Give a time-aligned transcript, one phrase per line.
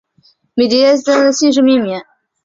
[0.55, 2.01] 米底捷斯基球场的姓氏命名。